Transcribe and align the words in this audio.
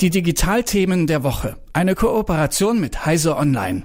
Die 0.00 0.10
Digitalthemen 0.10 1.06
der 1.06 1.22
Woche. 1.24 1.56
Eine 1.72 1.94
Kooperation 1.94 2.78
mit 2.78 3.06
Heise 3.06 3.34
Online. 3.34 3.82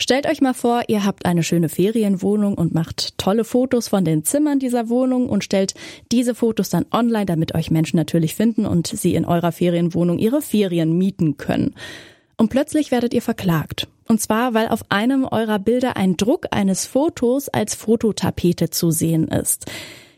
Stellt 0.00 0.26
euch 0.26 0.40
mal 0.40 0.54
vor, 0.54 0.84
ihr 0.88 1.04
habt 1.04 1.26
eine 1.26 1.42
schöne 1.42 1.68
Ferienwohnung 1.68 2.54
und 2.54 2.72
macht 2.72 3.18
tolle 3.18 3.44
Fotos 3.44 3.88
von 3.88 4.06
den 4.06 4.24
Zimmern 4.24 4.58
dieser 4.58 4.88
Wohnung 4.88 5.28
und 5.28 5.44
stellt 5.44 5.74
diese 6.10 6.34
Fotos 6.34 6.70
dann 6.70 6.86
online, 6.90 7.26
damit 7.26 7.54
euch 7.54 7.70
Menschen 7.70 7.98
natürlich 7.98 8.34
finden 8.34 8.64
und 8.64 8.86
sie 8.86 9.14
in 9.14 9.26
eurer 9.26 9.52
Ferienwohnung 9.52 10.18
ihre 10.18 10.40
Ferien 10.40 10.96
mieten 10.96 11.36
können. 11.36 11.74
Und 12.38 12.48
plötzlich 12.48 12.90
werdet 12.90 13.12
ihr 13.12 13.20
verklagt. 13.20 13.88
Und 14.08 14.22
zwar, 14.22 14.54
weil 14.54 14.68
auf 14.68 14.86
einem 14.88 15.24
eurer 15.24 15.58
Bilder 15.58 15.98
ein 15.98 16.16
Druck 16.16 16.46
eines 16.50 16.86
Fotos 16.86 17.50
als 17.50 17.74
Fototapete 17.74 18.70
zu 18.70 18.90
sehen 18.90 19.28
ist. 19.28 19.66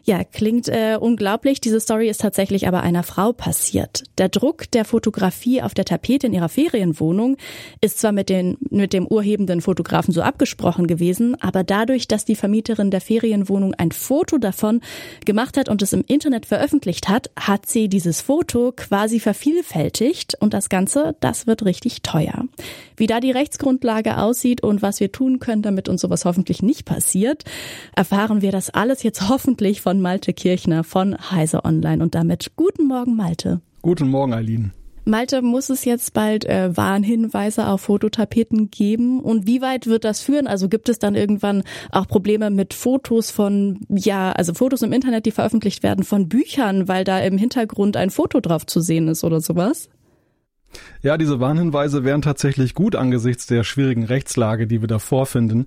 Ja, 0.05 0.25
klingt 0.25 0.69
äh, 0.69 0.97
unglaublich. 1.01 1.61
Diese 1.61 1.79
Story 1.79 2.09
ist 2.09 2.21
tatsächlich 2.21 2.67
aber 2.67 2.83
einer 2.83 3.05
Frau 3.05 3.33
passiert. 3.33 4.03
Der 4.19 4.29
Druck 4.29 4.69
der 4.73 4.85
Fotografie 4.85 5.63
auf 5.63 5.75
der 5.75 5.85
Tapete 5.85 6.27
in 6.27 6.33
ihrer 6.33 6.49
Ferienwohnung 6.49 7.37
ist 7.81 8.01
zwar 8.01 8.11
mit, 8.11 8.29
den, 8.29 8.57
mit 8.69 8.93
dem 8.93 9.07
urhebenden 9.07 9.61
Fotografen 9.61 10.13
so 10.13 10.23
abgesprochen 10.23 10.89
gewesen, 10.89 11.41
aber 11.41 11.63
dadurch, 11.63 12.09
dass 12.09 12.25
die 12.25 12.35
Vermieterin 12.35 12.91
der 12.91 13.01
Ferienwohnung 13.01 13.75
ein 13.75 13.93
Foto 13.93 14.39
davon 14.39 14.81
gemacht 15.25 15.57
hat 15.57 15.69
und 15.69 15.83
es 15.83 15.93
im 15.93 16.03
Internet 16.09 16.47
veröffentlicht 16.47 17.09
hat, 17.09 17.31
hat 17.39 17.67
sie 17.67 17.89
dieses 17.89 18.21
Foto 18.21 18.73
quasi 18.77 19.21
vervielfältigt 19.21 20.37
und 20.41 20.53
das 20.53 20.69
Ganze, 20.69 21.15
das 21.21 21.47
wird 21.47 21.65
richtig 21.65 22.03
teuer. 22.03 22.47
Wie 22.97 23.07
da 23.07 23.21
die 23.21 23.31
Rechtsgrundlage 23.31 24.19
aussieht 24.19 24.65
und 24.65 24.83
was 24.83 24.99
wir 24.99 25.13
tun 25.13 25.39
können, 25.39 25.63
damit 25.63 25.89
uns 25.89 26.01
sowas 26.01 26.25
hoffentlich 26.25 26.61
nicht 26.61 26.87
passiert, 26.87 27.45
erfahren 27.95 28.43
wir 28.43 28.51
das 28.51 28.71
alles 28.71 29.05
jetzt 29.05 29.29
hoffentlich 29.29 29.81
von 29.81 29.92
von 29.93 30.01
Malte 30.01 30.33
Kirchner 30.33 30.85
von 30.85 31.15
Heise 31.31 31.67
Online. 31.67 32.03
Und 32.03 32.15
damit 32.15 32.53
guten 32.57 32.87
Morgen, 32.87 33.15
Malte. 33.15 33.61
Guten 33.83 34.09
Morgen, 34.09 34.33
Eileen. 34.33 34.73
Malte, 35.05 35.43
muss 35.43 35.69
es 35.69 35.85
jetzt 35.85 36.15
bald 36.15 36.47
äh, 36.47 36.75
Warnhinweise 36.75 37.67
auf 37.67 37.83
Fototapeten 37.83 38.71
geben? 38.71 39.21
Und 39.21 39.47
wie 39.47 39.61
weit 39.61 39.87
wird 39.87 40.05
das 40.05 40.23
führen? 40.23 40.47
Also 40.47 40.71
gibt 40.71 40.89
es 40.89 40.99
dann 40.99 41.15
irgendwann 41.15 41.63
auch 41.91 42.09
Probleme 42.09 42.49
mit 42.49 42.73
Fotos 42.73 43.31
von, 43.31 43.81
ja, 43.91 44.33
also 44.33 44.55
Fotos 44.55 44.81
im 44.81 44.95
Internet, 44.95 45.27
die 45.27 45.31
veröffentlicht 45.31 45.83
werden 45.83 46.05
von 46.05 46.31
Büchern, 46.31 46.89
weil 46.89 47.05
da 47.05 47.19
im 47.19 47.37
Hintergrund 47.37 47.99
ein 47.99 48.09
Foto 48.09 48.41
drauf 48.41 48.65
zu 48.65 48.81
sehen 48.81 49.09
ist 49.09 49.25
oder 49.25 49.43
sowas? 49.43 49.91
Ja, 51.03 51.19
diese 51.19 51.39
Warnhinweise 51.39 52.03
wären 52.03 52.23
tatsächlich 52.23 52.73
gut 52.73 52.97
angesichts 52.97 53.47
der 53.47 53.63
schwierigen 53.63 54.05
Rechtslage, 54.05 54.67
die 54.67 54.81
wir 54.81 54.89
da 54.89 54.99
vorfinden. 54.99 55.67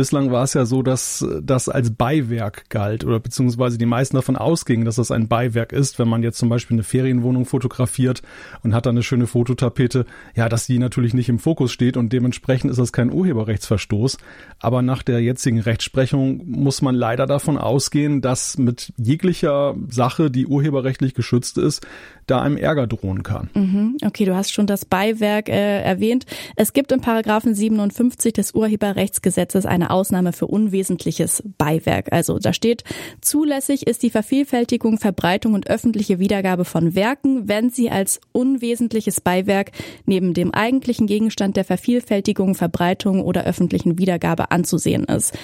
Bislang 0.00 0.32
war 0.32 0.44
es 0.44 0.54
ja 0.54 0.64
so, 0.64 0.82
dass 0.82 1.26
das 1.42 1.68
als 1.68 1.90
Beiwerk 1.90 2.70
galt 2.70 3.04
oder 3.04 3.20
beziehungsweise 3.20 3.76
die 3.76 3.84
meisten 3.84 4.16
davon 4.16 4.34
ausgingen, 4.34 4.86
dass 4.86 4.96
das 4.96 5.10
ein 5.10 5.28
Beiwerk 5.28 5.74
ist, 5.74 5.98
wenn 5.98 6.08
man 6.08 6.22
jetzt 6.22 6.38
zum 6.38 6.48
Beispiel 6.48 6.76
eine 6.76 6.84
Ferienwohnung 6.84 7.44
fotografiert 7.44 8.22
und 8.62 8.74
hat 8.74 8.86
dann 8.86 8.94
eine 8.94 9.02
schöne 9.02 9.26
Fototapete, 9.26 10.06
ja, 10.34 10.48
dass 10.48 10.66
die 10.66 10.78
natürlich 10.78 11.12
nicht 11.12 11.28
im 11.28 11.38
Fokus 11.38 11.70
steht 11.70 11.98
und 11.98 12.14
dementsprechend 12.14 12.70
ist 12.70 12.78
das 12.78 12.94
kein 12.94 13.12
Urheberrechtsverstoß. 13.12 14.16
Aber 14.58 14.80
nach 14.80 15.02
der 15.02 15.20
jetzigen 15.20 15.60
Rechtsprechung 15.60 16.44
muss 16.46 16.80
man 16.80 16.94
leider 16.94 17.26
davon 17.26 17.58
ausgehen, 17.58 18.22
dass 18.22 18.56
mit 18.56 18.94
jeglicher 18.96 19.74
Sache, 19.90 20.30
die 20.30 20.46
urheberrechtlich 20.46 21.12
geschützt 21.12 21.58
ist, 21.58 21.86
da 22.26 22.40
einem 22.40 22.56
Ärger 22.56 22.86
drohen 22.86 23.22
kann. 23.22 23.50
Mhm. 23.54 23.98
Okay, 24.02 24.24
du 24.24 24.34
hast 24.34 24.52
schon 24.52 24.66
das 24.66 24.86
Beiwerk 24.86 25.50
äh, 25.50 25.82
erwähnt. 25.82 26.24
Es 26.56 26.72
gibt 26.72 26.90
im 26.92 27.02
Paragraphen 27.02 27.54
57 27.54 28.32
des 28.32 28.54
Urheberrechtsgesetzes 28.54 29.66
eine 29.66 29.89
Ausnahme 29.90 30.32
für 30.32 30.46
unwesentliches 30.46 31.42
Beiwerk. 31.58 32.12
Also 32.12 32.38
da 32.38 32.52
steht, 32.52 32.84
zulässig 33.20 33.86
ist 33.86 34.02
die 34.02 34.10
Vervielfältigung, 34.10 34.98
Verbreitung 34.98 35.54
und 35.54 35.68
öffentliche 35.68 36.18
Wiedergabe 36.18 36.64
von 36.64 36.94
Werken, 36.94 37.48
wenn 37.48 37.70
sie 37.70 37.90
als 37.90 38.20
unwesentliches 38.32 39.20
Beiwerk 39.20 39.72
neben 40.06 40.34
dem 40.34 40.52
eigentlichen 40.52 41.06
Gegenstand 41.06 41.56
der 41.56 41.64
Vervielfältigung, 41.64 42.54
Verbreitung 42.54 43.22
oder 43.22 43.44
öffentlichen 43.44 43.98
Wiedergabe 43.98 44.50
anzusehen 44.50 45.04
ist. 45.04 45.34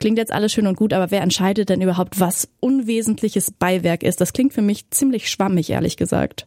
Klingt 0.00 0.18
jetzt 0.18 0.32
alles 0.32 0.52
schön 0.52 0.66
und 0.66 0.76
gut, 0.76 0.92
aber 0.92 1.10
wer 1.10 1.22
entscheidet 1.22 1.68
denn 1.68 1.80
überhaupt, 1.80 2.20
was 2.20 2.48
unwesentliches 2.60 3.50
Beiwerk 3.50 4.02
ist? 4.02 4.20
Das 4.20 4.32
klingt 4.32 4.52
für 4.52 4.62
mich 4.62 4.90
ziemlich 4.90 5.30
schwammig, 5.30 5.70
ehrlich 5.70 5.96
gesagt. 5.96 6.46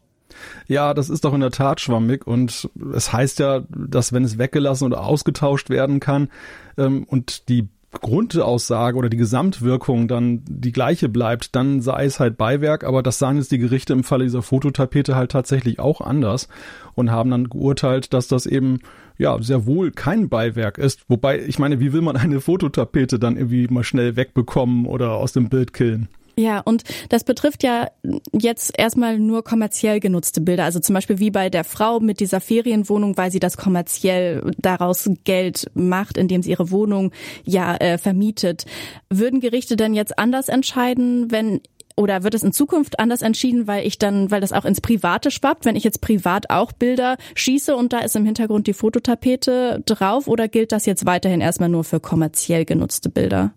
Ja, 0.68 0.94
das 0.94 1.10
ist 1.10 1.26
doch 1.26 1.34
in 1.34 1.42
der 1.42 1.52
Tat 1.52 1.82
schwammig 1.82 2.26
und 2.28 2.70
es 2.94 3.14
heißt 3.14 3.40
ja, 3.40 3.64
dass 3.70 4.14
wenn 4.14 4.24
es 4.24 4.38
weggelassen 4.38 4.86
oder 4.86 5.04
ausgetauscht 5.04 5.70
werden 5.70 6.00
kann 6.00 6.30
ähm, 6.78 7.04
und 7.04 7.50
die 7.50 7.70
Grundaussage 7.92 8.98
oder 8.98 9.10
die 9.10 9.18
Gesamtwirkung 9.18 10.08
dann 10.08 10.42
die 10.46 10.72
gleiche 10.72 11.10
bleibt, 11.10 11.56
dann 11.56 11.82
sei 11.82 12.06
es 12.06 12.20
halt 12.20 12.38
Beiwerk, 12.38 12.84
aber 12.84 13.02
das 13.02 13.18
sahen 13.18 13.38
jetzt 13.38 13.52
die 13.52 13.58
Gerichte 13.58 13.94
im 13.94 14.04
Falle 14.04 14.26
dieser 14.26 14.42
Fototapete 14.42 15.16
halt 15.16 15.32
tatsächlich 15.32 15.80
auch 15.80 16.02
anders 16.02 16.48
und 16.96 17.12
haben 17.12 17.32
dann 17.32 17.50
geurteilt, 17.50 18.14
dass 18.14 18.28
das 18.28 18.46
eben 18.46 18.80
ja 19.18 19.42
sehr 19.42 19.66
wohl 19.66 19.92
kein 19.92 20.30
Beiwerk 20.30 20.78
ist. 20.78 21.06
Wobei, 21.08 21.40
ich 21.40 21.60
meine, 21.60 21.80
wie 21.80 21.94
will 21.94 22.02
man 22.02 22.18
eine 22.18 22.42
Fototapete 22.42 23.20
dann 23.20 23.38
irgendwie 23.38 23.68
mal 23.68 23.84
schnell 23.84 24.16
wegbekommen 24.16 24.86
oder 24.86 25.14
aus 25.14 25.32
dem 25.32 25.50
Bild 25.50 25.74
killen? 25.74 26.10
Ja, 26.40 26.60
und 26.60 26.84
das 27.10 27.24
betrifft 27.24 27.64
ja 27.64 27.90
jetzt 28.32 28.72
erstmal 28.78 29.18
nur 29.18 29.44
kommerziell 29.44 30.00
genutzte 30.00 30.40
Bilder. 30.40 30.66
Also 30.66 30.80
zum 30.80 30.94
Beispiel 30.94 31.18
wie 31.18 31.32
bei 31.32 31.50
der 31.50 31.64
Frau 31.64 32.00
mit 32.00 32.20
dieser 32.20 32.42
Ferienwohnung, 32.42 33.18
weil 33.18 33.32
sie 33.32 33.40
das 33.40 33.58
kommerziell 33.58 34.52
daraus 34.60 35.10
Geld 35.24 35.72
macht, 35.74 36.16
indem 36.16 36.44
sie 36.44 36.52
ihre 36.52 36.70
Wohnung 36.70 37.12
ja 37.44 37.76
äh, 37.78 37.98
vermietet. 37.98 38.66
Würden 39.10 39.40
Gerichte 39.40 39.78
denn 39.78 39.96
jetzt 39.96 40.20
anders 40.20 40.48
entscheiden, 40.48 41.32
wenn 41.32 41.60
oder 41.96 42.22
wird 42.22 42.36
es 42.36 42.44
in 42.44 42.52
Zukunft 42.52 43.00
anders 43.00 43.24
entschieden, 43.24 43.66
weil 43.66 43.88
ich 43.88 43.98
dann, 43.98 44.30
weil 44.30 44.40
das 44.40 44.54
auch 44.54 44.66
ins 44.66 44.82
Private 44.82 45.32
schwappt, 45.32 45.66
wenn 45.66 45.76
ich 45.76 45.84
jetzt 45.84 46.02
privat 46.02 46.52
auch 46.52 46.72
Bilder 46.72 47.18
schieße 47.34 47.76
und 47.76 47.92
da 47.92 48.00
ist 48.00 48.16
im 48.16 48.26
Hintergrund 48.26 48.68
die 48.68 48.74
Fototapete 48.74 49.82
drauf 49.84 50.28
oder 50.28 50.48
gilt 50.48 50.72
das 50.72 50.86
jetzt 50.86 51.08
weiterhin 51.08 51.42
erstmal 51.42 51.70
nur 51.70 51.84
für 51.84 52.00
kommerziell 52.00 52.66
genutzte 52.66 53.10
Bilder? 53.10 53.54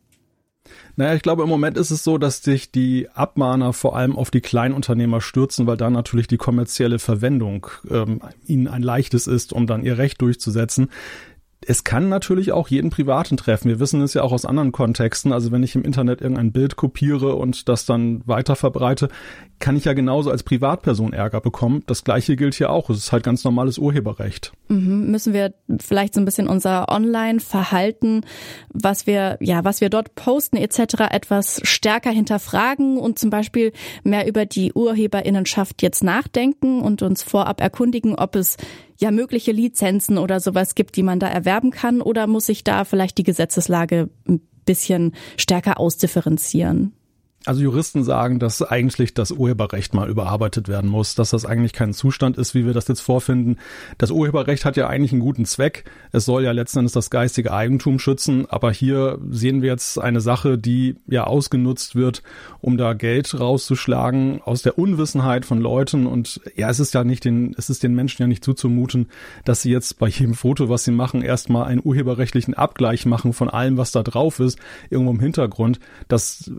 Naja, 0.97 1.15
ich 1.15 1.23
glaube, 1.23 1.43
im 1.43 1.49
Moment 1.49 1.77
ist 1.77 1.91
es 1.91 2.05
so, 2.05 2.19
dass 2.19 2.43
sich 2.43 2.71
die 2.71 3.09
Abmahner 3.15 3.73
vor 3.73 3.97
allem 3.97 4.17
auf 4.17 4.31
die 4.31 4.41
Kleinunternehmer 4.41 5.21
stürzen, 5.21 5.67
weil 5.67 5.77
da 5.77 5.91
natürlich 5.91 6.27
die 6.27 6.37
kommerzielle 6.37 6.99
Verwendung 6.99 7.69
ähm, 7.91 8.21
ihnen 8.47 8.69
ein 8.69 8.83
leichtes 8.83 9.27
ist, 9.27 9.53
um 9.53 9.67
dann 9.67 9.85
ihr 9.85 9.99
Recht 9.99 10.21
durchzusetzen 10.21 10.91
es 11.66 11.84
kann 11.84 12.09
natürlich 12.09 12.53
auch 12.53 12.69
jeden 12.69 12.88
Privaten 12.88 13.37
treffen. 13.37 13.69
Wir 13.69 13.81
wissen 13.81 14.00
es 14.00 14.15
ja 14.15 14.22
auch 14.22 14.32
aus 14.32 14.47
anderen 14.47 14.72
Kontexten. 14.72 15.32
Also 15.32 15.53
wenn 15.53 15.62
ich 15.62 15.75
im 15.75 15.82
Internet 15.82 16.22
irgendein 16.22 16.53
Bild 16.53 16.76
kopiere 16.76 17.34
und 17.37 17.69
das 17.69 17.84
dann 17.84 18.22
weiter 18.26 18.56
verbreite, 18.56 19.09
kann 19.59 19.76
ich 19.76 19.84
ja 19.84 19.93
genauso 19.93 20.31
als 20.31 20.43
Privatperson 20.43 21.12
Ärger 21.12 21.43
bekommen. 21.43 21.82
Das 21.87 22.03
gleiche 22.03 22.37
gilt 22.37 22.54
hier 22.54 22.71
auch. 22.71 22.88
Es 22.88 22.97
ist 22.97 23.12
halt 23.12 23.25
ganz 23.25 23.44
normales 23.44 23.76
Urheberrecht. 23.76 24.53
Mhm. 24.69 25.10
Müssen 25.10 25.34
wir 25.34 25.53
vielleicht 25.78 26.15
so 26.15 26.21
ein 26.22 26.25
bisschen 26.25 26.48
unser 26.48 26.88
Online-Verhalten, 26.88 28.22
was 28.72 29.06
wir, 29.06 29.37
ja, 29.41 29.62
was 29.62 29.82
wir 29.82 29.91
dort 29.91 30.15
posten 30.15 30.56
etc. 30.56 31.10
etwas 31.10 31.60
stärker 31.62 32.10
hinterfragen 32.10 32.97
und 32.97 33.19
zum 33.19 33.28
Beispiel 33.28 33.72
mehr 34.03 34.27
über 34.27 34.47
die 34.47 34.72
Urheberinnenschaft 34.72 35.82
jetzt 35.82 36.03
nachdenken 36.03 36.81
und 36.81 37.03
uns 37.03 37.22
vorab 37.22 37.60
erkundigen, 37.60 38.15
ob 38.15 38.34
es 38.34 38.56
ja 39.00 39.11
mögliche 39.11 39.53
Lizenzen 39.53 40.19
oder 40.19 40.41
sowas 40.41 40.75
gibt, 40.75 40.97
die 40.97 41.03
man 41.03 41.19
da 41.19 41.28
erwerben 41.28 41.71
kann? 41.71 42.00
Oder 42.00 42.27
muss 42.27 42.47
sich 42.47 42.65
da 42.65 42.84
vielleicht 42.84 43.19
die 43.19 43.25
Gesetzeslage 43.25 44.11
ein 44.28 44.41
bisschen 44.65 45.12
stärker 45.37 45.81
ausdifferenzieren? 45.81 46.93
Also 47.47 47.62
Juristen 47.62 48.05
sagen, 48.05 48.39
dass 48.39 48.61
eigentlich 48.61 49.15
das 49.15 49.31
Urheberrecht 49.31 49.95
mal 49.95 50.11
überarbeitet 50.11 50.69
werden 50.69 50.91
muss, 50.91 51.15
dass 51.15 51.31
das 51.31 51.47
eigentlich 51.47 51.73
kein 51.73 51.95
Zustand 51.95 52.37
ist, 52.37 52.55
wie 52.55 52.67
wir 52.67 52.75
das 52.75 52.87
jetzt 52.87 53.01
vorfinden. 53.01 53.56
Das 53.97 54.11
Urheberrecht 54.11 54.67
hat 54.67 54.77
ja 54.77 54.89
eigentlich 54.89 55.12
einen 55.12 55.23
guten 55.23 55.47
Zweck. 55.47 55.84
Es 56.12 56.27
soll 56.27 56.45
ja 56.45 56.53
letzten 56.53 56.81
Endes 56.81 56.93
das 56.93 57.09
geistige 57.09 57.51
Eigentum 57.51 57.99
schützen, 57.99 58.45
aber 58.51 58.71
hier 58.73 59.19
sehen 59.31 59.62
wir 59.62 59.71
jetzt 59.71 59.99
eine 59.99 60.21
Sache, 60.21 60.59
die 60.59 60.97
ja 61.06 61.25
ausgenutzt 61.25 61.97
wird, 61.97 62.23
um 62.61 62.77
da 62.77 62.93
Geld 62.93 63.41
rauszuschlagen 63.41 64.43
aus 64.43 64.61
der 64.61 64.78
Unwissenheit 64.78 65.47
von 65.47 65.62
Leuten 65.62 66.07
und 66.07 66.43
ja, 66.57 66.69
es 66.69 66.78
ist 66.78 66.93
ja 66.93 67.05
nicht 67.05 67.25
den, 67.25 67.54
es 67.57 67.71
ist 67.71 67.83
den 67.83 67.95
Menschen 67.95 68.21
ja 68.21 68.27
nicht 68.27 68.45
zuzumuten, 68.45 69.09
dass 69.47 69.63
sie 69.63 69.71
jetzt 69.71 69.98
bei 69.98 70.09
jedem 70.09 70.34
Foto, 70.34 70.69
was 70.69 70.84
sie 70.84 70.92
machen, 70.92 71.22
erstmal 71.22 71.65
einen 71.65 71.81
urheberrechtlichen 71.83 72.53
Abgleich 72.53 73.07
machen 73.07 73.33
von 73.33 73.48
allem, 73.48 73.78
was 73.78 73.92
da 73.92 74.03
drauf 74.03 74.41
ist, 74.41 74.59
irgendwo 74.91 75.13
im 75.13 75.21
Hintergrund. 75.21 75.81
Das 76.07 76.51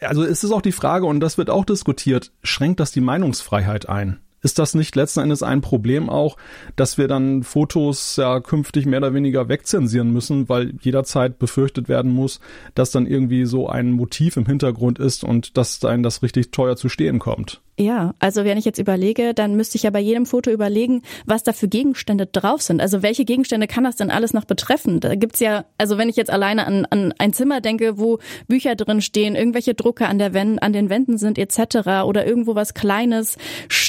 also 0.00 0.24
es 0.24 0.44
ist 0.44 0.52
auch 0.52 0.62
die 0.62 0.72
Frage, 0.72 1.06
und 1.06 1.20
das 1.20 1.38
wird 1.38 1.50
auch 1.50 1.64
diskutiert, 1.64 2.32
schränkt 2.42 2.80
das 2.80 2.92
die 2.92 3.00
Meinungsfreiheit 3.00 3.88
ein? 3.88 4.20
Ist 4.42 4.58
das 4.58 4.74
nicht 4.74 4.94
letzten 4.94 5.20
Endes 5.20 5.42
ein 5.42 5.60
Problem 5.60 6.08
auch, 6.08 6.36
dass 6.76 6.98
wir 6.98 7.08
dann 7.08 7.42
Fotos 7.42 8.16
ja 8.16 8.40
künftig 8.40 8.86
mehr 8.86 8.98
oder 8.98 9.14
weniger 9.14 9.48
wegzensieren 9.48 10.12
müssen, 10.12 10.48
weil 10.48 10.74
jederzeit 10.80 11.38
befürchtet 11.38 11.88
werden 11.88 12.12
muss, 12.12 12.40
dass 12.74 12.90
dann 12.90 13.06
irgendwie 13.06 13.46
so 13.46 13.68
ein 13.68 13.90
Motiv 13.90 14.36
im 14.36 14.46
Hintergrund 14.46 14.98
ist 14.98 15.24
und 15.24 15.56
dass 15.56 15.80
dann 15.80 16.02
das 16.02 16.22
richtig 16.22 16.52
teuer 16.52 16.76
zu 16.76 16.88
stehen 16.88 17.18
kommt? 17.18 17.60
Ja, 17.80 18.12
also 18.18 18.44
wenn 18.44 18.58
ich 18.58 18.64
jetzt 18.64 18.80
überlege, 18.80 19.34
dann 19.34 19.54
müsste 19.54 19.76
ich 19.76 19.84
ja 19.84 19.90
bei 19.90 20.00
jedem 20.00 20.26
Foto 20.26 20.50
überlegen, 20.50 21.02
was 21.26 21.44
da 21.44 21.52
für 21.52 21.68
Gegenstände 21.68 22.26
drauf 22.26 22.60
sind. 22.60 22.80
Also 22.80 23.02
welche 23.02 23.24
Gegenstände 23.24 23.68
kann 23.68 23.84
das 23.84 23.94
denn 23.94 24.10
alles 24.10 24.34
noch 24.34 24.46
betreffen? 24.46 24.98
Da 24.98 25.14
gibt's 25.14 25.38
ja, 25.38 25.64
also 25.78 25.96
wenn 25.96 26.08
ich 26.08 26.16
jetzt 26.16 26.30
alleine 26.30 26.66
an, 26.66 26.86
an 26.90 27.14
ein 27.18 27.32
Zimmer 27.32 27.60
denke, 27.60 27.96
wo 27.96 28.18
Bücher 28.48 28.74
drin 28.74 29.00
stehen, 29.00 29.36
irgendwelche 29.36 29.74
Drucke 29.74 30.08
an, 30.08 30.18
der 30.18 30.34
Wend, 30.34 30.60
an 30.60 30.72
den 30.72 30.90
Wänden 30.90 31.18
sind 31.18 31.38
etc. 31.38 32.04
oder 32.04 32.26
irgendwo 32.26 32.56
was 32.56 32.74
Kleines 32.74 33.38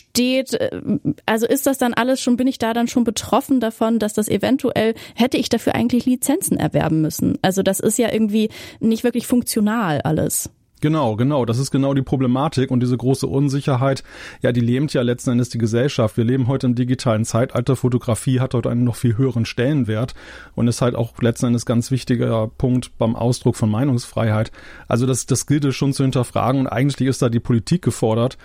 steht. 0.10 0.54
Äh, 0.54 0.82
also 1.26 1.48
ist 1.48 1.66
das 1.66 1.78
dann 1.78 1.94
alles 1.94 2.22
schon, 2.22 2.38
bin 2.38 2.48
ich 2.48 2.58
da 2.58 2.74
dann 2.74 2.88
schon 2.88 3.04
betroffen 3.04 3.60
davon, 3.60 4.00
dass 4.00 4.14
das 4.14 4.28
eventuell, 4.28 4.94
hätte 5.16 5.38
ich 5.38 5.50
dafür 5.50 5.76
eigentlich 5.76 6.06
Lizenzen 6.06 6.58
erwerben 6.58 7.02
müssen? 7.02 7.38
Also 7.42 7.64
das 7.64 7.80
ist 7.80 7.98
ja 7.98 8.12
irgendwie 8.12 8.50
nicht 8.80 9.04
wirklich 9.04 9.28
funktional 9.28 10.02
alles. 10.02 10.50
Genau, 10.82 11.18
genau. 11.18 11.44
Das 11.44 11.58
ist 11.60 11.72
genau 11.72 11.94
die 11.94 12.02
Problematik 12.02 12.72
und 12.72 12.80
diese 12.80 12.96
große 12.96 13.28
Unsicherheit, 13.28 14.02
ja, 14.42 14.54
die 14.54 14.62
lähmt 14.62 14.94
ja 14.94 15.02
letzten 15.02 15.32
Endes 15.32 15.50
die 15.50 15.58
Gesellschaft. 15.58 16.16
Wir 16.16 16.24
leben 16.24 16.48
heute 16.48 16.68
im 16.68 16.76
digitalen 16.76 17.26
Zeitalter. 17.26 17.76
Fotografie 17.76 18.40
hat 18.40 18.54
dort 18.54 18.66
einen 18.66 18.86
noch 18.86 18.96
viel 18.96 19.18
höheren 19.18 19.46
Stellenwert 19.46 20.14
und 20.56 20.70
ist 20.70 20.82
halt 20.82 20.96
auch 20.96 21.22
letzten 21.22 21.48
Endes 21.48 21.66
ganz 21.66 21.92
wichtiger 21.92 22.48
Punkt 22.48 22.98
beim 22.98 23.18
Ausdruck 23.18 23.58
von 23.58 23.70
Meinungsfreiheit. 23.70 24.54
Also 24.88 25.06
das, 25.06 25.26
das 25.26 25.48
gilt 25.48 25.66
es 25.66 25.76
schon 25.76 25.92
zu 25.92 26.04
hinterfragen 26.04 26.62
und 26.62 26.68
eigentlich 26.68 27.10
ist 27.10 27.22
da 27.22 27.28
die 27.28 27.42
Politik 27.42 27.82
gefordert, 27.82 28.38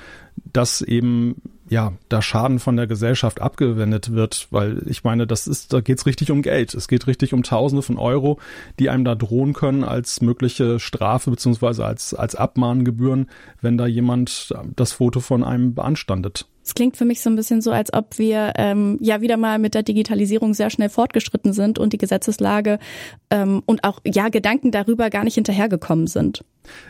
dass 0.52 0.82
eben 0.82 1.40
ja, 1.74 1.92
da 2.08 2.22
Schaden 2.22 2.60
von 2.60 2.76
der 2.76 2.86
Gesellschaft 2.86 3.40
abgewendet 3.42 4.12
wird, 4.12 4.46
weil 4.52 4.80
ich 4.86 5.02
meine, 5.02 5.26
das 5.26 5.48
ist, 5.48 5.72
da 5.72 5.80
geht's 5.80 6.06
richtig 6.06 6.30
um 6.30 6.40
Geld. 6.40 6.72
Es 6.72 6.86
geht 6.86 7.08
richtig 7.08 7.34
um 7.34 7.42
Tausende 7.42 7.82
von 7.82 7.98
Euro, 7.98 8.38
die 8.78 8.90
einem 8.90 9.04
da 9.04 9.16
drohen 9.16 9.54
können 9.54 9.82
als 9.82 10.20
mögliche 10.20 10.78
Strafe 10.78 11.32
beziehungsweise 11.32 11.84
als, 11.84 12.14
als 12.14 12.36
Abmahngebühren, 12.36 13.28
wenn 13.60 13.76
da 13.76 13.88
jemand 13.88 14.54
das 14.76 14.92
Foto 14.92 15.18
von 15.18 15.42
einem 15.42 15.74
beanstandet. 15.74 16.46
Es 16.62 16.74
klingt 16.74 16.96
für 16.96 17.04
mich 17.04 17.20
so 17.20 17.28
ein 17.28 17.36
bisschen 17.36 17.60
so, 17.60 17.72
als 17.72 17.92
ob 17.92 18.18
wir 18.18 18.54
ähm, 18.56 18.96
ja 19.00 19.20
wieder 19.20 19.36
mal 19.36 19.58
mit 19.58 19.74
der 19.74 19.82
Digitalisierung 19.82 20.54
sehr 20.54 20.70
schnell 20.70 20.88
fortgeschritten 20.88 21.52
sind 21.52 21.78
und 21.78 21.92
die 21.92 21.98
Gesetzeslage 21.98 22.78
ähm, 23.34 23.62
und 23.66 23.82
auch 23.82 24.00
ja 24.06 24.28
Gedanken 24.28 24.70
darüber 24.70 25.10
gar 25.10 25.25
nicht 25.25 25.34
hinterhergekommen 25.34 26.06
sind. 26.06 26.44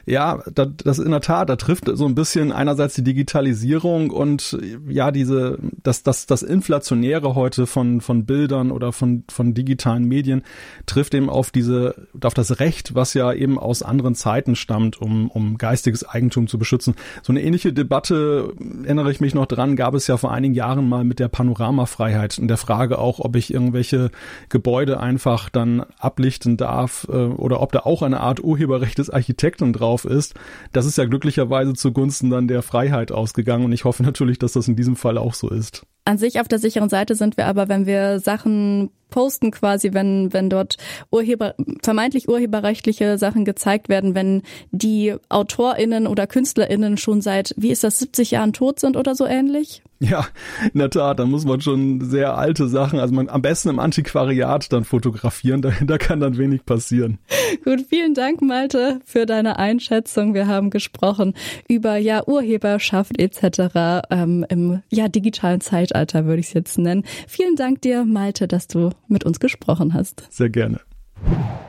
Ja, 0.06 0.40
das, 0.54 0.68
das 0.84 0.98
in 1.00 1.10
der 1.10 1.20
Tat, 1.20 1.48
da 1.48 1.56
trifft 1.56 1.90
so 1.92 2.06
ein 2.06 2.14
bisschen 2.14 2.52
einerseits 2.52 2.94
die 2.94 3.02
Digitalisierung 3.02 4.10
und 4.10 4.56
ja, 4.88 5.10
diese, 5.10 5.58
das, 5.82 6.04
das, 6.04 6.26
das 6.26 6.42
Inflationäre 6.42 7.34
heute 7.34 7.66
von, 7.66 8.00
von 8.00 8.24
Bildern 8.24 8.70
oder 8.70 8.92
von, 8.92 9.24
von 9.28 9.52
digitalen 9.52 10.04
Medien 10.04 10.42
trifft 10.86 11.14
eben 11.14 11.28
auf 11.28 11.50
diese, 11.50 12.06
auf 12.22 12.34
das 12.34 12.60
Recht, 12.60 12.94
was 12.94 13.14
ja 13.14 13.32
eben 13.32 13.58
aus 13.58 13.82
anderen 13.82 14.14
Zeiten 14.14 14.54
stammt, 14.54 15.00
um, 15.00 15.28
um 15.28 15.58
geistiges 15.58 16.04
Eigentum 16.08 16.46
zu 16.46 16.56
beschützen. 16.56 16.94
So 17.22 17.32
eine 17.32 17.42
ähnliche 17.42 17.72
Debatte, 17.72 18.52
erinnere 18.84 19.10
ich 19.10 19.20
mich 19.20 19.34
noch 19.34 19.46
dran, 19.46 19.74
gab 19.74 19.94
es 19.94 20.06
ja 20.06 20.18
vor 20.18 20.30
einigen 20.30 20.54
Jahren 20.54 20.88
mal 20.88 21.02
mit 21.02 21.18
der 21.18 21.28
Panoramafreiheit 21.28 22.38
und 22.38 22.46
der 22.46 22.58
Frage 22.58 22.98
auch, 23.00 23.18
ob 23.18 23.34
ich 23.34 23.52
irgendwelche 23.52 24.12
Gebäude 24.50 25.00
einfach 25.00 25.48
dann 25.48 25.84
ablichten 25.98 26.33
darf 26.40 27.06
äh, 27.08 27.12
oder 27.12 27.60
ob 27.60 27.72
da 27.72 27.80
auch 27.80 28.02
eine 28.02 28.20
Art 28.20 28.42
Urheberrecht 28.42 28.98
des 28.98 29.10
Architekten 29.10 29.72
drauf 29.72 30.04
ist. 30.04 30.34
Das 30.72 30.86
ist 30.86 30.98
ja 30.98 31.04
glücklicherweise 31.04 31.74
zugunsten 31.74 32.30
dann 32.30 32.48
der 32.48 32.62
Freiheit 32.62 33.12
ausgegangen 33.12 33.64
und 33.64 33.72
ich 33.72 33.84
hoffe 33.84 34.02
natürlich, 34.02 34.38
dass 34.38 34.52
das 34.52 34.68
in 34.68 34.76
diesem 34.76 34.96
Fall 34.96 35.18
auch 35.18 35.34
so 35.34 35.48
ist. 35.48 35.86
An 36.04 36.18
sich 36.18 36.40
auf 36.40 36.48
der 36.48 36.58
sicheren 36.58 36.88
Seite 36.88 37.14
sind 37.14 37.36
wir 37.36 37.46
aber, 37.46 37.68
wenn 37.68 37.86
wir 37.86 38.20
Sachen 38.20 38.90
posten 39.10 39.50
quasi, 39.50 39.92
wenn, 39.92 40.32
wenn 40.32 40.50
dort 40.50 40.76
Urheber, 41.10 41.54
vermeintlich 41.82 42.28
urheberrechtliche 42.28 43.18
Sachen 43.18 43.44
gezeigt 43.44 43.88
werden, 43.88 44.14
wenn 44.14 44.42
die 44.70 45.14
AutorInnen 45.28 46.06
oder 46.06 46.26
KünstlerInnen 46.26 46.96
schon 46.96 47.20
seit, 47.20 47.54
wie 47.56 47.70
ist 47.70 47.84
das, 47.84 47.98
70 47.98 48.32
Jahren 48.32 48.52
tot 48.52 48.80
sind 48.80 48.96
oder 48.96 49.14
so 49.14 49.26
ähnlich? 49.26 49.82
Ja, 50.00 50.26
in 50.72 50.80
der 50.80 50.90
Tat, 50.90 51.18
da 51.18 51.24
muss 51.24 51.44
man 51.44 51.60
schon 51.60 52.00
sehr 52.02 52.36
alte 52.36 52.68
Sachen, 52.68 52.98
also 52.98 53.14
man 53.14 53.28
am 53.28 53.40
besten 53.40 53.70
im 53.70 53.78
Antiquariat 53.78 54.72
dann 54.72 54.84
fotografieren, 54.84 55.62
dahinter 55.62 55.98
kann 55.98 56.20
dann 56.20 56.36
wenig 56.36 56.66
passieren. 56.66 57.18
Gut, 57.64 57.86
vielen 57.88 58.12
Dank, 58.12 58.42
Malte, 58.42 59.00
für 59.04 59.24
deine 59.24 59.58
Einschätzung. 59.58 60.34
Wir 60.34 60.46
haben 60.46 60.70
gesprochen 60.70 61.34
über 61.68 61.96
ja 61.96 62.26
Urheberschaft 62.26 63.18
etc. 63.18 64.04
Ähm, 64.10 64.44
im 64.48 64.82
ja 64.90 65.08
digitalen 65.08 65.60
Zeitalter, 65.60 66.26
würde 66.26 66.40
ich 66.40 66.48
es 66.48 66.52
jetzt 66.52 66.78
nennen. 66.78 67.04
Vielen 67.26 67.56
Dank 67.56 67.80
dir, 67.80 68.04
Malte, 68.04 68.48
dass 68.48 68.66
du 68.66 68.90
mit 69.08 69.24
uns 69.24 69.40
gesprochen 69.40 69.94
hast. 69.94 70.26
Sehr 70.30 70.50
gerne. 70.50 70.80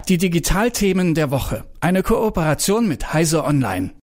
Die 0.08 0.18
Digitalthemen 0.18 1.16
der 1.16 1.32
Woche. 1.32 1.64
Eine 1.82 2.04
Kooperation 2.04 2.88
mit 2.88 3.14
Heise 3.14 3.44
Online. 3.44 3.92